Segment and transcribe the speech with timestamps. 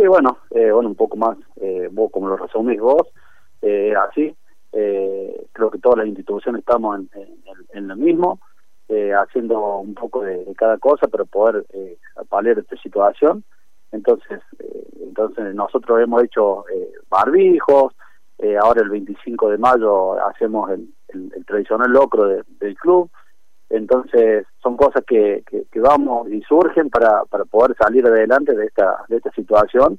[0.00, 3.06] Sí, bueno, eh, bueno, un poco más, eh, vos como lo resumís vos,
[3.60, 4.34] eh, así,
[4.72, 7.10] eh, creo que todas las instituciones estamos en,
[7.74, 8.40] en, lo mismo,
[8.88, 11.98] eh, haciendo un poco de, cada cosa para poder eh,
[12.30, 13.44] paliar esta situación.
[13.92, 14.40] Entonces,
[15.02, 16.64] entonces nosotros hemos hecho
[17.10, 17.92] barbijos,
[18.62, 23.10] ahora el 25 de mayo hacemos el, el, tradicional locro del club,
[23.70, 29.04] entonces son cosas que, que, vamos y surgen para, para poder salir adelante de esta,
[29.08, 29.98] de esta situación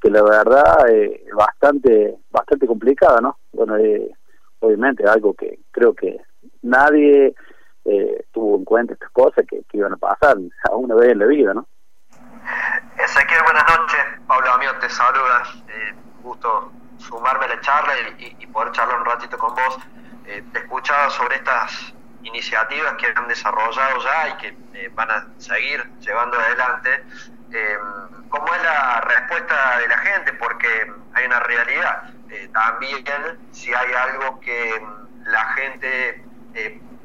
[0.00, 3.38] que la verdad es bastante, bastante complicada, ¿no?
[3.52, 4.10] Bueno, eh,
[4.60, 6.18] obviamente algo que creo que
[6.62, 7.34] nadie
[7.84, 10.36] eh, tuvo en cuenta estas cosas que, iban a pasar
[10.70, 11.66] a una vez en la vida, ¿no?
[12.96, 14.00] Ezequiel, buenas noches.
[14.26, 15.42] Pablo Amigo te saluda.
[15.68, 19.78] Eh, gusto sumarme a la charla y, poder charlar un ratito con vos.
[20.26, 25.26] Eh, te escuchaba sobre estas iniciativas que han desarrollado ya y que eh, van a
[25.38, 27.04] seguir llevando adelante.
[27.52, 27.78] Eh,
[28.28, 30.32] ¿Cómo es la respuesta de la gente?
[30.34, 32.04] Porque hay una realidad.
[32.30, 33.04] Eh, también
[33.50, 34.80] si hay algo que
[35.24, 36.24] la gente,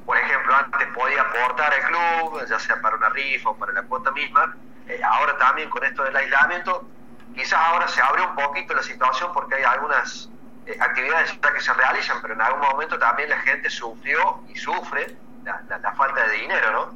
[0.05, 3.81] por ejemplo, antes podía aportar al club, ya sea para una rifa o para la
[3.83, 4.55] cuota misma,
[5.03, 6.87] ahora también con esto del aislamiento,
[7.33, 10.29] quizás ahora se abre un poquito la situación porque hay algunas
[10.65, 15.15] eh, actividades que se realizan, pero en algún momento también la gente sufrió y sufre
[15.43, 16.91] la, falta de dinero, ¿no?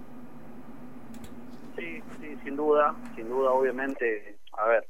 [1.75, 4.87] Sí, sí, sin duda, sin duda, obviamente, a ver,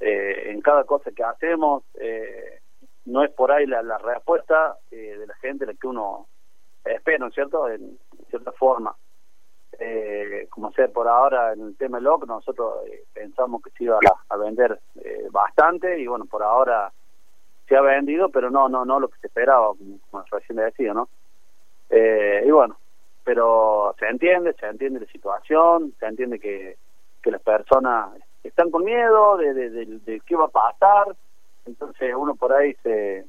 [0.00, 2.60] eh, en cada cosa que hacemos, eh,
[3.06, 6.26] no es por ahí la, la respuesta de la gente la que uno
[6.84, 7.98] espera, ¿no es cierto?, en,
[8.28, 8.94] cierta forma.
[10.50, 14.34] como sea por ahora en el tema del LOC, nosotros pensamos que se iba a,
[14.34, 14.78] a vender
[15.32, 16.92] bastante y bueno, por ahora
[17.70, 21.08] se ha vendido, pero no, no, no lo que se esperaba, como, recién decía, ¿no?
[21.88, 22.76] Eh, y bueno,
[23.22, 26.76] pero se entiende, se entiende la situación, se entiende que,
[27.22, 28.10] que las personas
[28.42, 31.14] están con miedo de, de, qué va a pasar,
[31.64, 33.24] entonces uno por ahí se,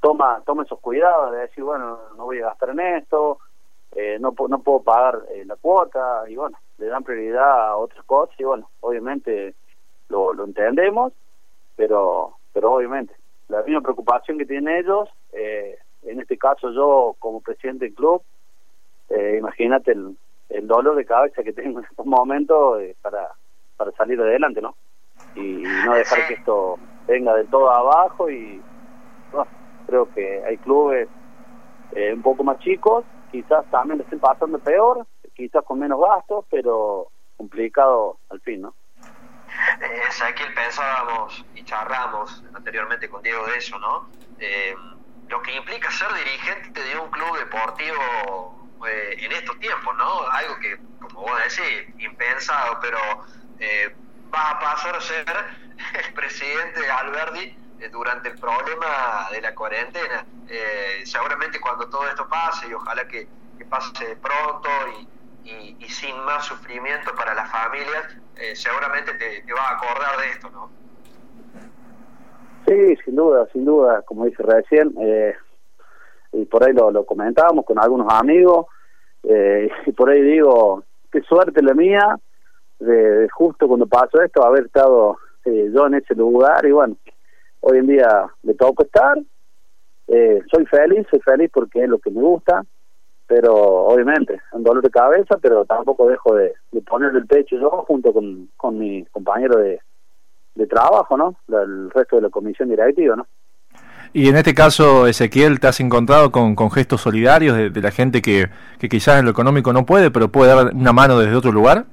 [0.00, 3.38] toma toma esos cuidados de decir, bueno, no voy a gastar en esto,
[3.96, 8.04] eh, no, no puedo pagar eh, la cuota, y bueno, le dan prioridad a otras
[8.04, 9.56] cosas, y bueno, obviamente
[10.08, 11.12] lo, lo entendemos,
[11.74, 13.14] pero pero obviamente
[13.48, 18.22] la misma preocupación que tienen ellos, eh, en este caso yo como presidente del club,
[19.10, 20.16] eh, imagínate el,
[20.48, 23.32] el, dolor de cabeza que tengo en estos momentos eh, para,
[23.76, 24.74] para salir adelante, ¿no?
[25.34, 28.62] Y, no dejar que esto venga de todo abajo y
[29.30, 29.50] bueno,
[29.86, 31.08] creo que hay clubes
[32.12, 37.08] un poco más chicos, quizás también le estén pasando peor, quizás con menos gastos, pero
[37.36, 38.74] complicado al fin, ¿no?
[39.80, 44.08] Eh, que pensábamos y charlamos anteriormente con Diego de eso, ¿no?
[44.38, 44.74] Eh,
[45.28, 50.28] lo que implica ser dirigente de un club deportivo eh, en estos tiempos, ¿no?
[50.28, 52.98] Algo que, como vos decís, impensado, pero
[53.58, 53.94] eh,
[54.32, 55.24] va a pasar a ser
[56.06, 60.26] el presidente de Alberdi eh, durante el problema de la cuarentena.
[61.04, 63.28] seguramente cuando todo esto pase, y ojalá que,
[63.70, 65.08] pase pronto y,
[65.44, 70.50] y, sin más sufrimiento para las familias, eh, seguramente te, va a acordar de esto,
[70.50, 70.70] ¿no?
[72.66, 75.34] Sí, sin duda, sin duda, como dice recién, eh,
[76.32, 78.66] y por ahí lo, comentábamos con algunos amigos,
[79.22, 82.18] eh, y por ahí digo, qué suerte la mía,
[82.80, 86.96] de, justo cuando pasó esto, haber estado yo en ese lugar, y bueno,
[87.60, 89.18] hoy en día me toco estar,
[90.06, 92.62] soy feliz, soy feliz porque es lo que me gusta,
[93.34, 97.68] pero obviamente un dolor de cabeza, pero tampoco dejo de, de poner el pecho yo
[97.84, 99.80] junto con, con mi compañero de,
[100.54, 101.34] de trabajo, ¿no?
[101.48, 103.26] El resto de la comisión directiva, ¿no?
[104.12, 108.22] Y en este caso, Ezequiel, ¿te has encontrado con, con gestos solidarios de, la gente
[108.22, 108.46] que,
[108.78, 111.86] que quizás en lo económico no puede, pero puede dar una mano desde otro lugar?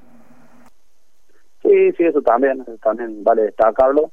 [1.63, 4.11] Sí, sí, eso también, también vale destacarlo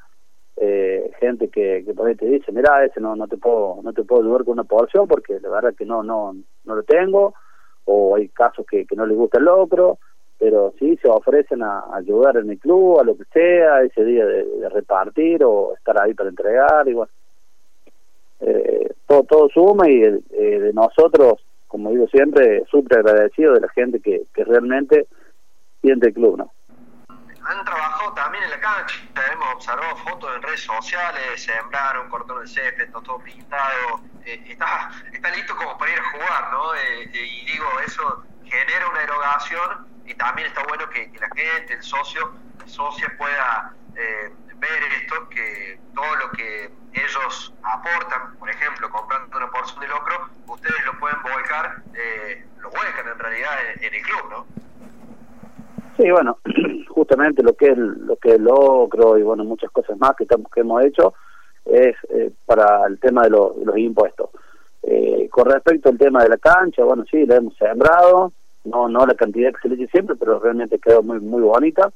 [0.61, 3.93] eh, gente que, que por ahí te dice, mira, ese no, no te puedo no
[3.93, 7.35] te puedo ayudar con una porción porque la verdad que no no no lo tengo,
[7.85, 9.99] o hay casos que, no les gusta el locro,
[10.39, 14.27] pero sí se ofrecen a, ayudar en el club, a lo que sea, ese día
[14.27, 17.11] de, repartir o estar ahí para entregar, bueno,
[18.41, 23.69] eh, todo, todo suma y eh, de nosotros, como digo siempre, súper agradecido de la
[23.71, 25.07] gente que, que realmente
[25.81, 26.51] siente el club, ¿no?
[27.49, 28.95] Han trabajado también en la cancha,
[29.33, 34.91] hemos observado fotos en redes sociales, sembraron, cortón de césped, está todo pintado, eh, está,
[35.11, 36.75] está listo como para ir a jugar, ¿no?
[36.75, 41.73] Eh, eh, y digo, eso genera una erogación y también está bueno que, la gente,
[41.73, 48.91] el socio, el socio pueda ver esto, que todo lo que ellos aportan, por ejemplo,
[48.91, 51.83] comprando una porción de locro, ustedes lo pueden volcar,
[52.59, 54.58] lo vuelcan en realidad en el club, ¿no?
[55.99, 56.39] Sí, bueno,
[56.89, 60.61] justamente lo que es lo que es locro y bueno muchas cosas más que que
[60.61, 61.15] hemos hecho
[61.65, 64.31] es eh, para el tema de, los impuestos.
[64.85, 68.33] Eh, con respecto al tema de la cancha bueno sí la hemos sembrado
[68.65, 71.91] no no la cantidad que se le eche siempre pero realmente quedó muy muy bonita.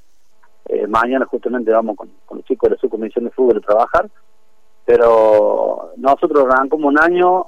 [0.68, 4.10] Eh, mañana justamente vamos con, los chicos de la subcomisión de fútbol a trabajar
[4.84, 7.46] pero nosotros arrancamos un año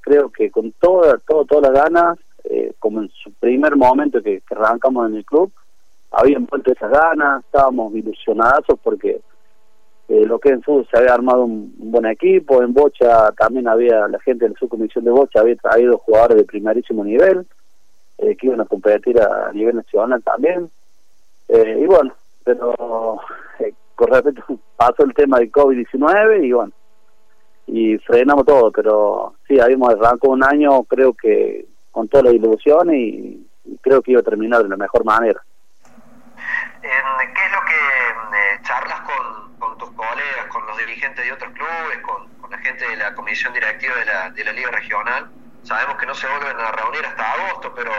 [0.00, 2.18] creo que con toda, todo, todas las ganas
[2.78, 5.52] como en su primer momento que arrancamos en el club
[6.12, 9.20] habían vuelto esas ganas, estábamos ilusionados porque
[10.08, 14.06] eh, lo que en fútbol se había armado un, buen equipo, en Bocha también había,
[14.08, 17.46] la gente de la subcomisión de Bocha había traído jugadores de primerísimo nivel,
[18.18, 20.70] eh, que iban a competir a nivel nacional también,
[21.48, 22.12] eh, y bueno,
[22.44, 22.74] pero
[23.94, 24.42] con respecto,
[24.76, 26.72] pasó el tema del COVID-19 y bueno,
[27.66, 32.96] y frenamos todo, pero sí, habíamos arrancado un año, creo que con todas las ilusiones
[32.96, 33.46] y
[33.80, 35.42] creo que iba a terminar de la mejor manera.
[36.82, 41.98] ¿Qué es lo que eh, charlas con, tus colegas, con los dirigentes de otros clubes,
[42.02, 45.30] con, la gente de la comisión directiva de la, de la Liga Regional?
[45.62, 47.92] Sabemos que no se vuelven a reunir hasta agosto, pero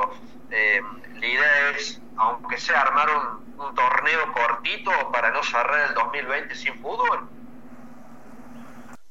[0.51, 0.81] eh,
[1.15, 6.55] la idea es, aunque sea armar un, un torneo cortito para no cerrar el 2020
[6.55, 7.27] sin fútbol.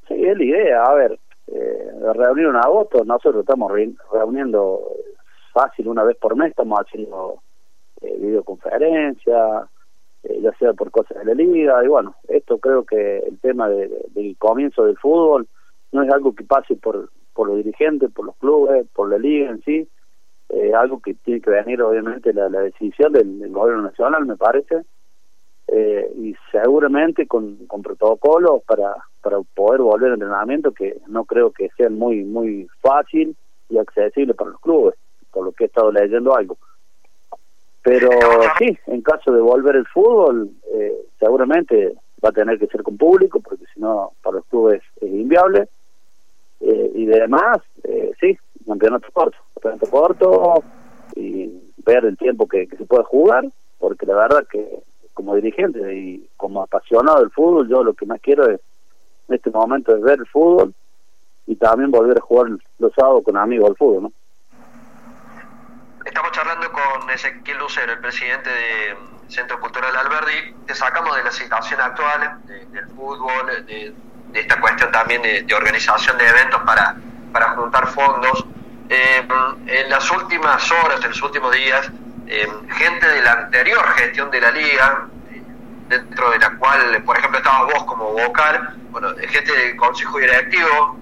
[0.09, 0.85] Sí, es la idea.
[0.85, 3.73] A ver, eh, reunir en agosto, nosotros estamos
[4.13, 4.81] reuniendo
[5.53, 7.43] fácil una vez por mes, estamos haciendo
[8.03, 9.69] eh, videoconferencia,
[10.25, 13.69] eh, ya sea por cosas de la liga, y bueno, esto creo que el tema
[13.69, 15.49] del comienzo del fútbol
[15.93, 19.51] no es algo que pase por, por los dirigentes, por los clubes, por la liga
[19.51, 19.89] en sí,
[20.49, 24.83] eh, algo que tiene que venir obviamente la, decisión del, gobierno nacional, me parece,
[25.69, 31.53] eh, y seguramente con, con protocolos para, para poder volver al entrenamiento que no creo
[31.53, 33.35] que sea muy, muy fácil
[33.71, 34.95] y accesible para los clubes,
[35.31, 36.59] por lo que he estado leyendo algo.
[37.83, 38.11] Pero
[38.59, 41.95] sí, en caso de volver el fútbol, eh, seguramente
[42.25, 45.69] va a tener que ser con público, porque si no, para los clubes es inviable.
[46.61, 50.65] Eh, y además, eh, sí, campeonato corto, campeonato corto
[51.17, 51.51] y
[51.85, 53.45] ver el tiempo que, se puede jugar,
[53.79, 54.83] porque la verdad que
[55.13, 58.61] como dirigente y como apasionado del fútbol, yo lo que más quiero es
[59.29, 60.73] en este momento es ver el fútbol
[61.47, 62.47] y también volver a jugar
[62.79, 64.13] los sábados con amigos al fútbol, ¿no?
[66.05, 66.52] Estamos charlando
[67.13, 68.97] con Ezequiel Lucero, el presidente de
[69.29, 70.55] Centro Cultural Alberdi.
[70.67, 73.95] Te sacamos de la situación actual del fútbol, de,
[74.33, 76.97] esta cuestión también de, organización de eventos para,
[77.33, 78.45] para juntar fondos.
[78.89, 79.27] Eh,
[79.67, 81.91] en las últimas horas, en los últimos días,
[82.27, 85.43] eh, gente de la anterior gestión de la liga, eh,
[85.89, 90.99] dentro de la cual, por ejemplo, estabas vos como vocal, bueno, gente del consejo directivo,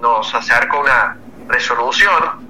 [0.00, 1.16] nos acercó una
[1.48, 2.47] resolución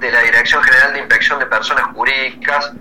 [0.00, 2.72] de la Dirección General de Inspección de Personas Jurídicas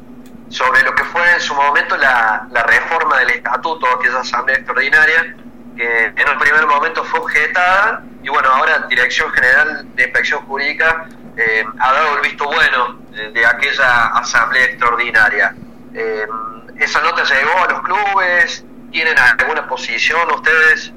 [0.50, 5.36] sobre lo que fue en su momento la, reforma del estatuto, aquella asamblea extraordinaria,
[5.76, 11.08] que en un primer momento fue objetada y bueno, ahora Dirección General de Inspección Jurídica
[11.38, 15.56] eh, ha dado el visto bueno de, aquella asamblea extraordinaria.
[15.94, 16.26] Eh,
[16.80, 18.66] ¿Esa nota llegó a los clubes?
[18.92, 20.94] ¿Tienen alguna posición ustedes?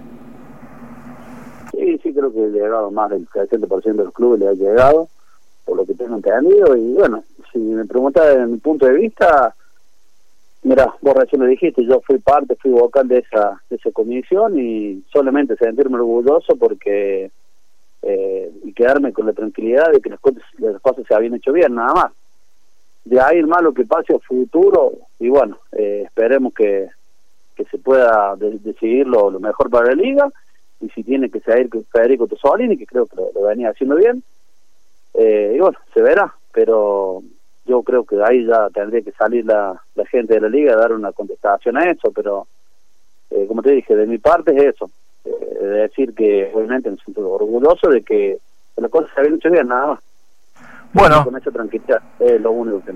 [1.73, 5.09] Sí, sí, creo que ha llegado más del 70% de los clubes le ha llegado
[5.73, 6.77] por lo que tengo entendido.
[6.77, 9.55] Y bueno, si me preguntas desde mi punto de vista,
[10.65, 14.59] mira, vos recién lo dijiste, yo fui parte, fui vocal de esa, de esa comisión
[14.59, 17.31] y solamente sentirme orgulloso porque
[18.03, 21.53] eh, y quedarme con la tranquilidad de que las cosas, las cosas se habían hecho
[21.53, 22.13] bien, nada más.
[23.07, 26.89] De ahí más lo que pase a futuro, y bueno, eh, esperemos que,
[27.57, 30.29] que se pueda decidir lo, mejor para la liga,
[30.83, 34.23] y si tiene que seguir Federico Tosolini, que creo que lo venía haciendo bien,
[35.15, 37.23] eh, y bueno, se verá, pero
[37.65, 40.77] yo creo que ahí ya tendría que salir la, la gente de la liga a
[40.77, 42.47] dar una contestación a eso, pero
[43.31, 44.91] eh, como te dije, de mi parte es eso,
[45.25, 48.39] eh, de decir que obviamente me siento orgulloso de que
[48.77, 50.01] las cosas se habían hecho bien, nada más.
[50.93, 51.25] Bueno.
[51.25, 52.93] Con esa tranquilidad es lo único que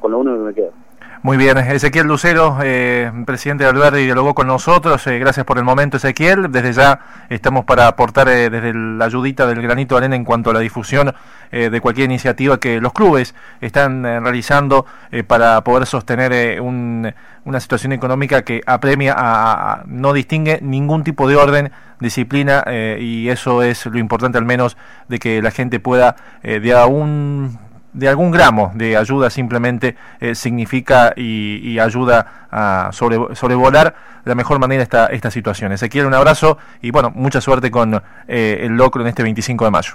[0.00, 0.85] con lo único que me queda.
[1.22, 5.04] Muy bien, Ezequiel Lucero, eh, presidente de Alberdi, dialogó con nosotros.
[5.06, 6.52] Eh, gracias por el momento, Ezequiel.
[6.52, 10.50] Desde ya estamos para aportar eh, desde la ayudita del granito de arena en cuanto
[10.50, 11.14] a la difusión
[11.52, 14.84] de cualquier iniciativa que los clubes están realizando
[15.28, 21.70] para poder sostener una situación económica que apremia, a, no distingue ningún tipo de orden,
[22.00, 22.64] disciplina,
[22.98, 24.76] y eso es lo importante al menos
[25.08, 27.58] de que la gente pueda de aún
[27.96, 34.34] de algún gramo de ayuda simplemente eh, significa y, ayuda a sobre, sobrevolar de la
[34.34, 35.72] mejor manera esta, esta situación.
[35.72, 37.94] Ezequiel, un abrazo y bueno, mucha suerte con
[38.28, 39.94] eh, el locro en este 25 de mayo.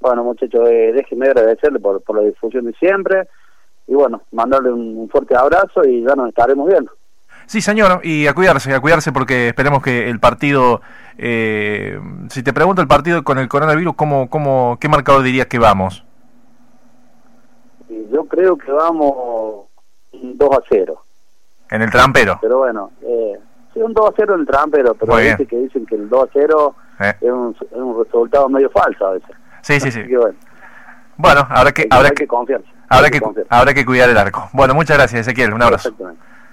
[0.00, 3.28] Bueno, muchachos, eh, déjenme agradecerle por, por la difusión de siempre.
[3.86, 6.90] y bueno, mandarle un, fuerte abrazo y ya nos estaremos viendo.
[7.46, 10.80] Sí, señor, y a cuidarse, a cuidarse porque esperemos que el partido,
[11.18, 12.00] eh,
[12.30, 16.04] si te pregunto el partido con el coronavirus, ¿cómo, cómo, ¿qué marcador dirías que vamos?
[17.88, 19.66] Yo creo que vamos
[20.12, 21.04] 2 a 0.
[21.70, 22.38] ¿En el trampero?
[22.40, 23.38] Pero bueno, eh,
[23.72, 26.22] sí, un 2 a 0 en el trampero, pero dice que dicen que el 2
[26.22, 27.14] a 0 eh.
[27.20, 29.30] es, un, es, un, resultado medio falso a veces.
[29.62, 30.02] Sí, sí, sí.
[30.14, 30.34] bueno.
[31.16, 32.62] bueno, habrá que, habrá que, confiar.
[32.88, 34.48] Habrá que, habrá que cuidar el arco.
[34.52, 35.52] Bueno, muchas gracias, Ezequiel.
[35.52, 35.94] Un abrazo.